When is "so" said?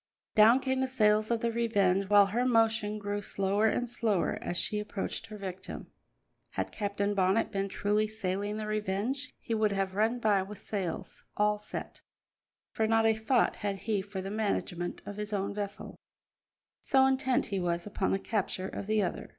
16.81-17.05